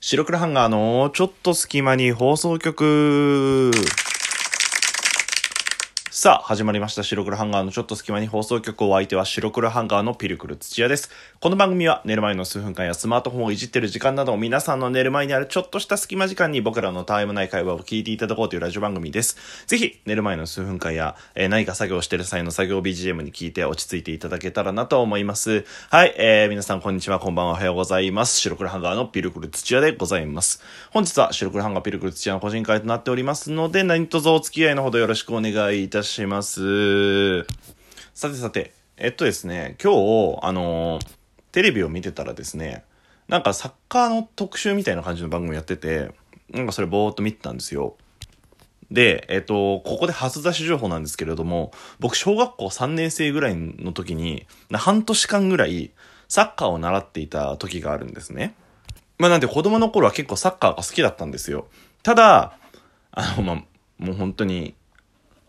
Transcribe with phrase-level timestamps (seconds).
[0.00, 3.72] 白黒ハンガーのちょっと隙間に放送局。
[6.20, 7.04] さあ、始まりました。
[7.04, 11.10] 白黒ハンガーのちょっと隙間に放送局お相手は白黒ハンガーのピルクル土屋です。
[11.38, 19.36] この番組は寝る前の数分間やスマートフォンをいじってる時間など皆さんの寝る前にあるちょっとした隙間時間に僕らのタイムない会話を聞いていただこうというラジオ番組です。
[19.68, 25.66] ぜひ、寝る前の数分間や、えー何か作業してる際の作業 BGM に聞いて落ち着いていただけたらなと思います。
[25.88, 28.40] はい、えー、皆さんこんにちは、こんばんは、おはようございます。
[28.40, 30.64] 白黒ハンガーのピルクル土屋でございます。
[30.90, 36.07] 本日は白黒ハンガーピルクル土屋の個人会となっておりますので、何卒お付き合いのほどよろしくお願いいたします。
[36.08, 37.44] します
[38.14, 40.98] さてさて、えっとですね、今日、あの
[41.52, 42.84] テレビを見てたらですね、
[43.28, 46.10] なんかサッカーの特集みたいな感じの番組やってて、
[46.50, 47.96] なんかそれぼーっと見てたんですよ。
[48.90, 55.90] で、えっと、ここで初出し情報なんですけれども、僕、小学校3年生ぐらいの時に、半年間ぐらい、
[56.26, 58.54] サッカーを習っていた時があるんですね。
[59.18, 61.68] まあなんで子供の頃は結構サッカーが好きだったんですよ。
[62.02, 62.58] ただ、
[63.12, 63.64] あの、まあ、
[63.98, 64.74] もう本当に、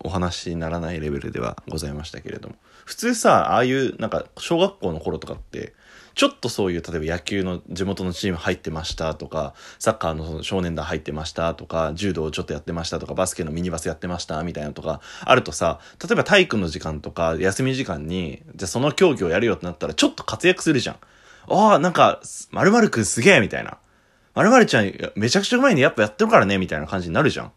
[0.03, 2.55] お話にならないレベルではございましたけれども。
[2.85, 5.73] 普通さ、ああいう、なんか、小学校の頃とかって、
[6.15, 20.97] ちょっとそういう、例えば野球の地元のチーム入ってましたとか、サッカーのその少年団入ってましたとか、柔道ちょっとやってましたとか、バスケのミニバスやってましたみたいなとか、あるとさ、例えば体育の時間とか、休み時間に、じゃあその競技をやるよってなったら、ちょっと活躍するじゃん。
[21.47, 22.19] ああ、なんか、
[22.51, 23.77] 〇〇くんすげえみたいな。
[24.35, 27.51] 〇〇ちゃん、めちゃくちゃうまいね、やっぱやってるからね、みたいな感じになるじゃん。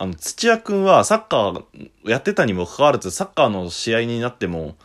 [0.00, 1.62] あの、土屋くんはサッカー
[2.08, 4.76] やってたにもかかわらず、サッカーの試合になっても、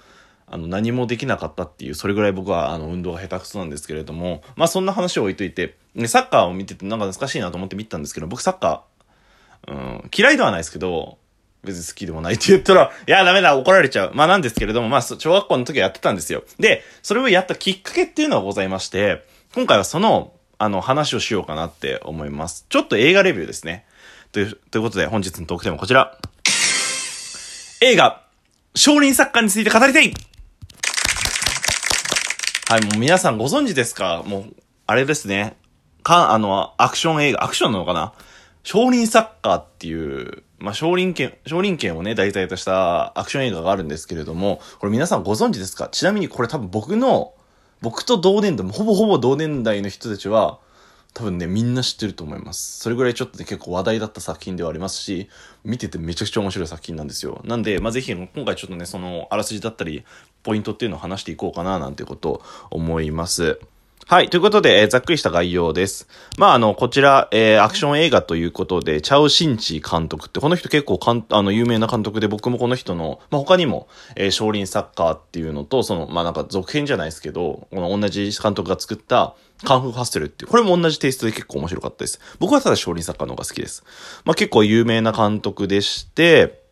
[0.46, 9.74] あの、何もできなかったっていう、それぐらい僕は、あの、運動が下手くそなんですけれども、まあ、そんな話を置いといて、ね、サッカーを見ててなんか懐かしいなと思って見てたんですけど、僕サッカー、う
[10.06, 11.18] ん、嫌いではないですけど、
[11.64, 14.12] 別に好きでもないって言ったら、いや、ダメだ、怒られちゃう。
[14.14, 16.44] まあ、なんですけれども、まあ、小学校の時はやってたんですよ。
[16.60, 22.66] で、それをやったきっかけっていうのがございまして、今回はその、あの、話をしようかなって思います。
[22.68, 23.86] ちょっと映画レビューですね。
[24.36, 26.17] という、ということで、本日のトークテーマはこちら。
[27.80, 28.22] 映画、
[28.75, 30.13] 少林サッカーについて語りたい
[32.68, 34.24] はい、もう皆さんご存知ですか？
[34.25, 34.53] もう、
[34.88, 35.56] あれですね。
[36.03, 38.12] か、あの、アクション映画、アクションなのかな？
[38.63, 45.88] 少林サッカーっていう、まあ、少林拳、少林拳をね、題材としたアクション映画があるんですけれども、これ皆さんご存知ですか？
[45.88, 47.35] ちなみにこれ多分僕の、
[47.79, 50.59] 僕と同年代、ほぼほぼ同年代の人たちは、
[51.16, 52.81] 多分ね、みんな知ってると思います。
[52.81, 55.30] それぐらいちょっとね、結構話題だった作品ではありますし、
[55.64, 57.40] 見ててめちゃくちゃ面白い作品なんですよ。
[57.46, 60.04] なんで、まあ、ぜひ、今回ちょっとね、その、あらすじだったり、
[60.44, 63.62] ポイントっていうのを話していこうかな、なんていうこと思います。
[64.07, 64.29] はい。
[64.29, 66.07] ということで、えーざっくりした概要です。
[66.38, 79.33] まあ、あの、こちら、えーアクション映画ということで、チャオ・シンチ監督って、この人結構かん、あの、有名な監督で、僕もこの人の、まあ、他にも、えー少林サッカーっていうのと、その、まあ、なんか続編じゃないですけど、この同じ監督が作った、
[79.63, 82.19] カンフーハッスルっていう、これも同じテイストで結構面白かったです。
[82.38, 83.83] 僕はただ少林サッカーの方が好きです。
[84.23, 86.65] まあ、結構有名な監督でして、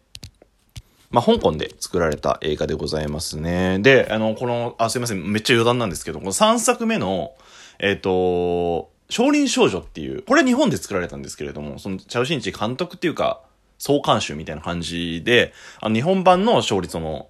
[1.13, 3.77] まあ、香港で作られた映画でございますね。
[3.79, 7.35] で、あの、この、あ、すいません、めっちゃ余談なんですけど、この3作目の、
[7.77, 13.43] えっ、と、少林少女っていう、これ日本で作られたんですけれども、その、チャウシンチ監督っていうか、
[13.77, 17.27] 総監修みたいな感じで、あの、日本版の勝率の、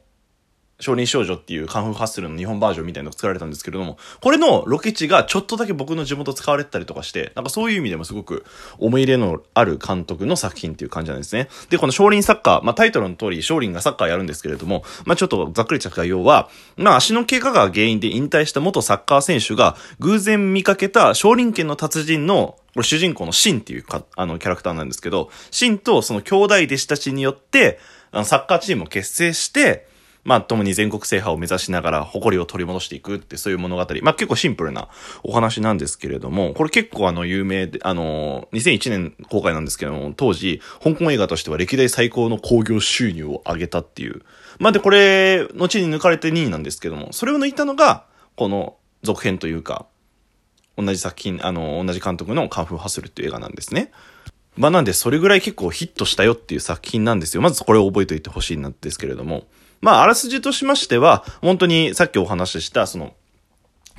[0.83, 8.45] 少林少女っていうカンフーハッスルの日本バージョンみたいなのが作られたんですけれども、これのロケ地がちょっとだけ僕の地元使われてたりとかして、なんかそういう意味でもすごく
[8.77, 11.47] 思い入れのある監督の作品っていう感じなんですね。
[11.69, 27.79] で、この少林サッカー、まあタイトルの通り少林がサッカーやるんですけれども、まあちょっとざっくりした概要は、まあ足の怪我が原因で引退した元サッカー選手が偶然見かけた少林拳の達人のこれ主人公のシンっていうか、あの、キャラクターなんですけど、シンとその兄弟弟子たちによって、
[28.11, 29.87] あの、サッカーチームを結成して、
[30.23, 33.85] まあ、共に全国制覇を目指しながら誇りを取り戻していくってそういう物語。
[34.01, 34.87] まあ結構シンプルな
[35.23, 44.21] お話なんですけれども、これ結構あの有名で、あの、2001年公開なんですけども、当時、香港映画としては歴代最高の興行収入を上げたっていう。
[44.59, 48.05] まあで、これ、後に抜かれて2位なんですけども、それを抜いたのが、
[48.37, 49.85] この続編というか、
[50.77, 53.91] 同じ作品、あの、同じ監督のカンフーハスルっていう映画なんですね。
[54.55, 57.41] まあなんで、それぐらい結構ヒットしたよっていう作品なんですよ。
[57.41, 59.43] まずこれを覚えておいてほしいんですけれども。
[59.83, 63.13] まあ、あらすじとしましては、本当にさっきお話しした、その、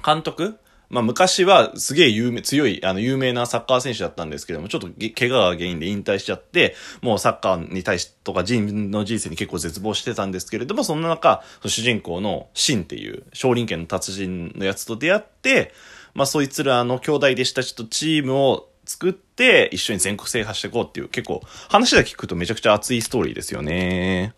[0.02, 0.58] 監督
[0.88, 15.74] まあ、昔はすげえ有名、強い、あの、有名なサッカー選手だったんですけども、ちょっと怪我が原因で引退しちゃって、もうサッカーに対し、とか自分の人生に結構絶望してたんですけれども、そんな中、主人公のシンっていう少林拳の達人のやつと出会って、
[16.14, 24.34] まあ、そいつらの兄弟弟子たちとチームを作って、一緒に全国制覇していこうっていう、結構、話だけ聞くとめちゃくちゃ熱いストーリーですよね。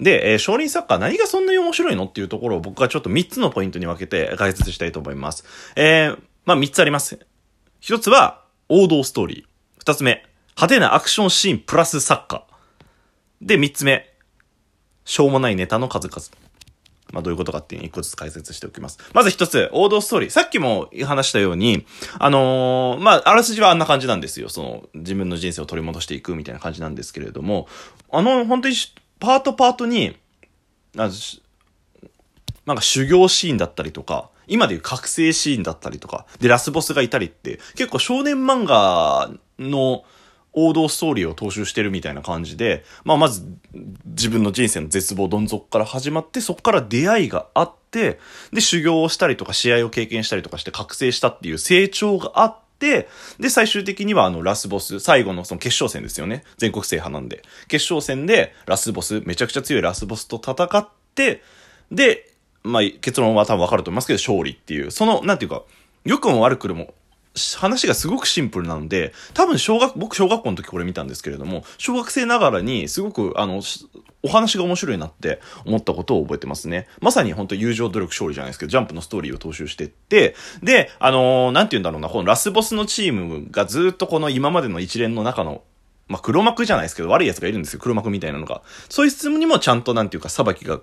[0.00, 5.44] で、えー少林サッカー何がそんなに面白いのっていうところを僕はちょっと3つのポイントに分けて解説したいと思います。
[5.76, 7.18] えーまあ3つあります。
[7.80, 9.50] 一つは王道ストーリー。
[9.78, 13.46] 二つ目、派手なアクションシーンプラスサッカー。
[13.46, 14.10] で、三つ目、
[15.04, 16.22] しょうもないネタの数々。
[17.12, 18.98] まあ、どういうことかっていうのを一個ずつ解説しておきます。
[19.12, 20.30] まず一つ、王道ストーリー。
[20.30, 21.86] さっきも話したように、
[22.18, 24.48] あのー、まあ、あらすじはあんな感じなんですよ。
[24.48, 27.66] その、自分の人生を取り戻していくみたいな感じなんですけれども、
[28.12, 28.74] あの、本当に、
[29.20, 30.16] パートパートに、
[30.94, 31.10] なん
[32.76, 40.04] か修行シーンだったりとか、今でいう覚醒シーンだったりとか、で、ラスボスがいたりって、結構少年漫画の、
[40.52, 43.46] 王道ストーリーを踏襲してるみたいな感じで、まあまず
[44.04, 48.18] 自分の人生の絶望どん底から始まって、そこから出会いがあって、
[48.52, 53.08] で修行をしたりとか試合を経験したりとかして覚醒したっていう成長があって、で
[53.48, 56.42] 最終的にはあのラスボス、最後のその決勝戦ですよね。
[56.56, 57.42] 全国制覇なんで。
[57.68, 61.42] 決勝戦でラスボス、めちゃくちゃ強いラスボスと戦って、
[61.92, 62.32] で、
[62.62, 65.62] まあ結論は多分わかると思いますけど、勝利っていう、その、なんていうか、
[66.04, 66.94] 良くも悪くも
[67.58, 73.62] 話がすごくシンプルなので、多分小学、僕小学校の時これ見たんですけれども、小学生ながらにすごくあの、
[74.22, 76.86] お話が面白いなって思ったことを覚えてますね。
[77.00, 85.62] まさに本当友情努力勝利じゃないですけど、ジャンプのストーリーを踏襲してって、で、あのー、なんて言うんだろうな、このラスボスのチームがずっとこの今までの一連の中の
[86.10, 87.80] まあ、黒幕じゃないですけど、悪い奴がいるんですよ。
[87.80, 88.62] 黒幕みたいなのが。
[88.88, 90.80] そういう質問にもちゃんと、なんていうか、裁きが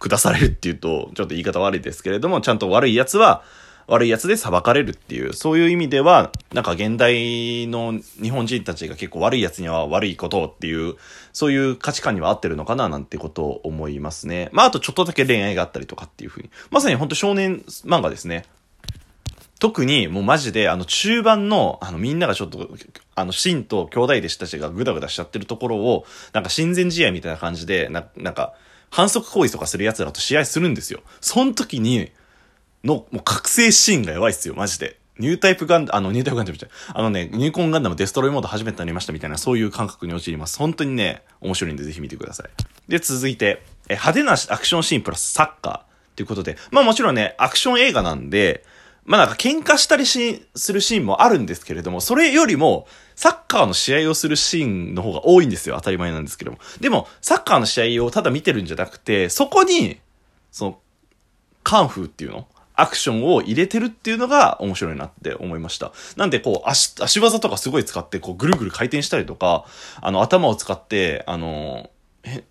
[0.00, 3.44] 下されるっていうと、ちょっと言い方悪いですけれども、ちゃんと悪い奴は、
[3.86, 10.96] 悪いやつで裁かれるっていう、そういう意味では、なんか現代の日本人たちが結構悪いやつには悪いことっていう、
[11.32, 14.48] そういう価値観には合ってるのかななんてことを思いますね。
[14.52, 16.50] まあ、あとちょっとだけ恋愛があったりとかっていうふうに。
[16.70, 18.44] まさに本当少年漫画ですね。
[19.58, 22.68] 特にもうマジであの中盤のあのみんながちょっと
[23.14, 26.04] あのシンと兄弟弟子たちがグダグダしちゃってるところを
[26.34, 28.52] なんか親善試合みたいな感じでななんか
[28.90, 31.00] 反則行為とかする奴らと試合するんですよ。
[31.20, 32.10] その時に
[32.86, 34.98] の、もう覚醒シーンがやばいっすよ、マジで。
[35.18, 40.58] ニュータイプガンダム、あの、ニュータイプガンダムじゃあのね、ニューコンガンダムデストロイモード初めてなりましたみたいな、そういう感覚に陥ります。
[40.58, 42.90] 本当にね、面白いんでぜひ見てください。
[42.90, 48.64] で、続いて、え、派手なアクションシーンプラスサッカーということで、まあもちろんね、アクション映画なんで、
[49.04, 55.76] まあなんか喧嘩したりし、するシーンもあるんですけれども、それよりも、サッカーの試合をするシーンの方が多いんですよ。
[55.76, 56.58] 当たり前なんですけども。
[56.80, 59.98] でも、サッカーの試合をただ見てるんじゃなくて、そこに、
[60.52, 60.78] その、
[61.62, 62.46] カンフーっていうの
[62.76, 65.92] アクションを入れてるっていうのが面白いなって思いました。
[66.16, 69.64] なんでこう足、足技とかすごい使ってこうぐるぐる回転したりとか、
[70.00, 71.90] あの頭を使って、あの、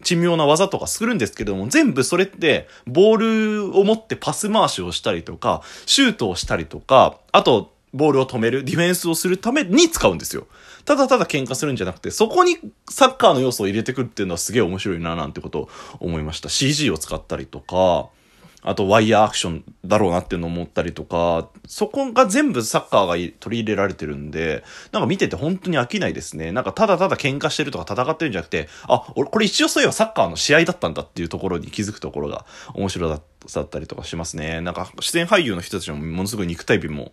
[0.04, 10.48] 珍妙な技とかするんですけども、全部それって、ボールを持ってパス回しをしたりとか、シュートをしたりとか、あと、ボールを止める、ディフェンスをするために使うんですよ。
[10.84, 12.58] ただただ喧嘩するんじゃなくて、そこに
[12.90, 15.70] サッカーの要素を入れてくるっていうのはすげえ面白いななんてことを
[16.00, 16.50] 思いました。
[16.50, 18.10] CG を使ったりとか、
[18.68, 26.52] あとワイヤーアクションだろうなっていうのを思ったりとか、そこが全部サッカーが取り入れられてるんで、なんか見てて本当に飽きないですね。
[26.52, 33.16] なんかただただ喧嘩してるとか戦ってるんじゃなくて、あ、俺これ一応そういえばサッカーの試合だったんだっていうところに気づくところが面白だ
[33.62, 34.62] ったりとかしますね。
[34.62, 37.12] なんか出演俳優の人たちもものすごい肉体美も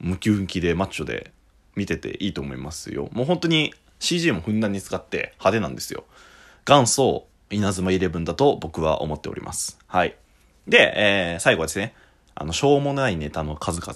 [0.00, 1.30] ムキムキでマッチョで
[1.76, 3.08] 見てていいと思いますよ。
[3.12, 6.04] もう本当に CG もふんだんに使って派手なんですよ。
[6.66, 9.78] 元祖稲妻イレブンだと僕は思っております。
[9.86, 10.16] はい。
[10.68, 11.94] で、えー、最後はですね、
[12.34, 13.94] あの、しょうもないネタの数々っ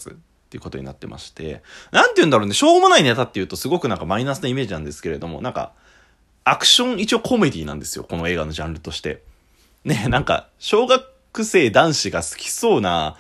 [0.51, 5.73] ていうことになってまして、なんて言うんだろうね、しょうもないネタっていうとすごくなんかマイナスなイメージなんですけれども、なんか、
[6.45, 9.23] アクション一応コメディなんですよ、この映画のジャンルとして。
[9.85, 11.05] ね、なんか、小学
[11.45, 13.17] 生男子が好きそうな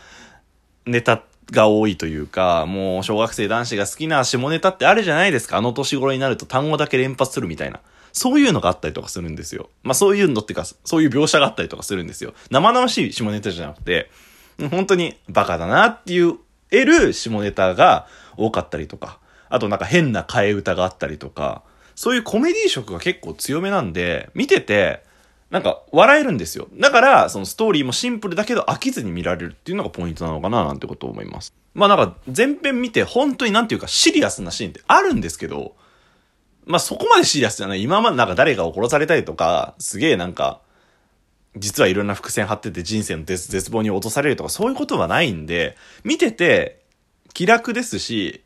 [0.86, 5.58] ネタが多いというか、もう小学生男子が好きな下ネタってあるじゃないですか。
[5.58, 7.80] あの年頃になると単語だけ連発するみたいな。
[8.12, 9.70] そういうのがあったりとかするんですよ。
[9.82, 12.34] まあそういうのっていうか、そういう描写があったりとかするんですよ。
[12.50, 14.10] 生々しい下ネタじゃなくて、
[14.70, 16.38] 本当にバカだなっていう
[16.70, 21.62] 得る下ネタが多かったりとか、あとなんか変な替え歌があったりとか、
[21.94, 25.02] そういうコメディ色が結構強めなんで、見てて、
[25.50, 26.68] なんか笑えるんですよ。
[26.78, 31.52] だから、そのストーリーもシンプルだけど飽きずに見られるっていうのがポイントなのかななんてことを思います。
[31.74, 35.76] まあなんか前編見て本当になんていうかシリアスなシーンってあるんですけど、
[36.66, 37.82] まあ、そこまでシリアスじゃない。
[37.82, 40.60] 今までなんか誰かを殺されたりとか、すげえなんか、
[41.56, 46.80] 実はいろんな伏線張ってて人生の絶望に落とされるとかそういうことはないんで、見てて
[47.34, 48.42] 気楽ですし、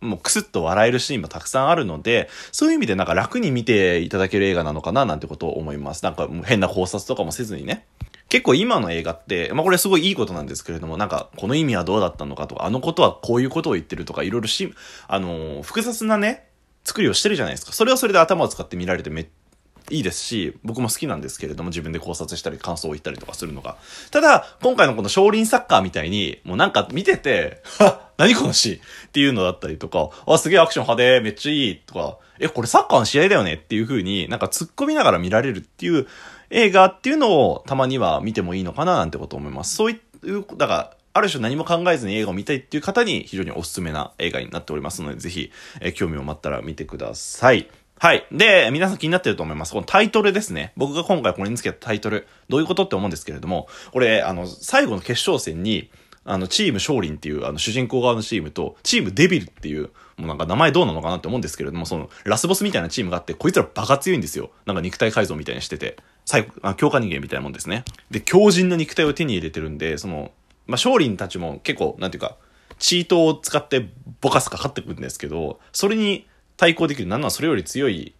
[0.00, 6.04] もうクスッと笑えるシーンもたくさんあるので、そういう意味でなんか楽に見ていただける映画なのかななんてことを思います。
[6.04, 7.86] なんかもう変な考察とかもせずにね。
[8.28, 14.72] 結構今の映画って、まあこれすごいいいことなんですけれども、なんかこの意味はどうだったのかとか、あのことはこういうことを言ってるとか、いろいろし、
[15.08, 16.46] あのー、複雑なね、
[16.86, 17.72] 作りをしてるじゃないですか。
[17.72, 19.26] それはそれで頭を使って見られてめっ、
[19.90, 23.76] いいですし、僕も好きなんですけれども、自分で考察したり感想を言ったりとかするのが。
[24.12, 36.06] ただ、今回のこの少林サッカーみたいに、もうなんか見てて、 は何このシーンっていうのだったりとか、あ、すげえアクション派手、めっちゃいいとか、え、これサッカーの試合だよねっていう風になんか突っ込みながら見られるっていう
[36.50, 39.74] 映画っていうのをたまには見てもいいのかななんてこと思います。
[39.74, 47.68] そういう、だから、ある種何も考えずに映画を見たいっていう方に非常におすすめな映画になっておりますので、ぜひ、え興味を持ったら見てください。
[47.98, 48.26] はい。
[48.30, 49.72] で、皆さん気になってると思います。
[49.72, 50.72] このタイトルですね。
[50.76, 52.26] 僕が今回これにつけたタイトル。
[52.50, 55.90] どういうことって思うんですけれども、これ、あの、最後の決勝戦に、
[56.26, 59.84] あの、チーム勝林っていう、あの、主人公側のチームと、チームデビルっていう、
[60.18, 64.50] もうなんか名前どうなのかなって思うんですけれども、その、ラスボスみたいなチームがあって、こいつらバカ強いんですよ。
[64.66, 65.96] なんか肉体改造みたいにしてて。
[66.26, 67.84] 最後、あ強化人間みたいなもんですね。
[68.10, 70.32] で、強靭な肉体を手に入れてるんで、その、
[70.66, 72.36] まあ、勝林たちも結構、なんていうか、
[72.78, 73.88] チートを使って
[74.20, 78.14] ボカスかかってくるんですけど、それに対抗できる、なんならそれより強い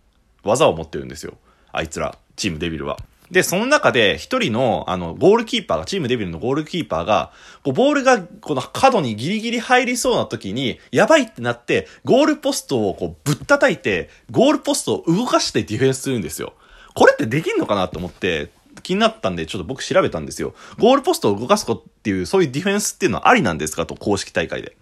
[0.45, 1.35] 技を持ってるんですよ。
[1.73, 2.99] あいつら、チームデビルは。
[3.31, 7.33] で、その中で一人の、あの、ゴールキーパーが、チームデビルのゴールキーパーが、
[7.65, 16.55] こう、ボールが、この角にギリギリ入りそうな時に、やばいってなって、ゴールポストをこう、ぶったたいて、ゴールポストを動かしてディフェンスするんですよ。
[16.95, 18.51] これってできんのかなと思って、
[18.87, 20.55] 気になったんで、ちょっと僕調べたんですよ。
[20.79, 23.85] ゴールポストを動かすことっていう、そういうディフェンスっていうのはありなんですか？
[23.85, 24.77] と、公式大会で。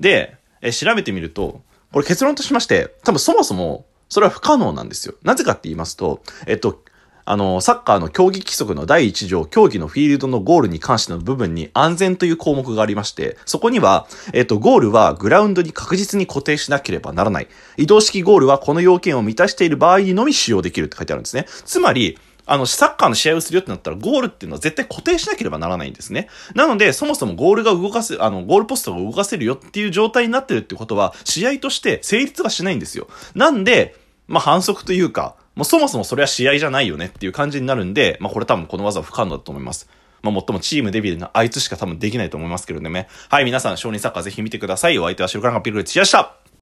[0.00, 1.60] で、え、調べてみると、
[1.92, 5.14] これ結論としまして、多分そもそも、それは不可能なんですよ。
[5.22, 6.82] なぜかって言いますと、えっと、
[7.24, 17.48] あの、サッカーの競技規則の第1条、競技のフィールドのゴールに関しての部分に安全という項目がありまして、そこには、えっと、ゴールはグラウンドに確実に固定しなければならない。
[17.76, 21.46] 移動式ゴールはこの要件を満たしている場合にのみ使用できるって書いてあるんですね。
[21.64, 26.28] つまり、あの、サッカーの試合をするよってなったら、ゴールっていうのは絶対固定しなければならないんですね。
[26.54, 33.08] なので、そもそもゴールが動かせ、あの、ゴールポストが動かせるよっていう状態になってるってことは、試合として成立がしないんですよ。
[33.34, 33.96] なんで、
[34.26, 39.88] まあ、反則というか、もうそもそもそれは試合じゃないよねっていう感じになるんで、まあこれ多分この技は不可能だと思います。
[40.22, 43.08] まあ、もっともチームデビューのあいつしか多分できないと思いますけどね。
[43.28, 44.98] はい、皆さん、少人サッカーぜひ見てください。
[44.98, 46.41] お相手は白からがピルルチでした。